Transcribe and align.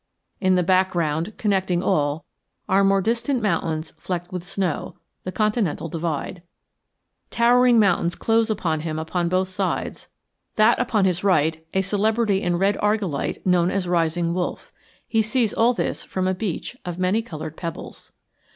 In 0.39 0.55
the 0.55 0.63
background, 0.63 1.37
connecting 1.37 1.83
all, 1.83 2.25
are 2.67 2.83
more 2.83 3.01
distant 3.03 3.39
mountains 3.39 3.91
flecked 3.99 4.31
with 4.33 4.43
snow, 4.43 4.95
the 5.25 5.31
continental 5.31 5.89
divide. 5.89 6.41
Towering 7.29 7.79
mountains 7.79 8.15
close 8.15 8.49
upon 8.49 8.79
him 8.79 8.97
upon 8.97 9.29
both 9.29 9.49
sides, 9.49 10.07
that 10.55 10.79
upon 10.79 11.05
his 11.05 11.23
right 11.23 11.63
a 11.75 11.83
celebrity 11.83 12.41
in 12.41 12.55
red 12.57 12.77
argillite 12.77 13.45
known 13.45 13.69
as 13.69 13.87
Rising 13.87 14.33
Wolf. 14.33 14.71
He 15.07 15.21
sees 15.21 15.53
all 15.53 15.71
this 15.71 16.03
from 16.03 16.27
a 16.27 16.33
beach 16.33 16.75
of 16.83 16.97
many 16.97 17.21
colored 17.21 17.55
pebbles. 17.55 18.11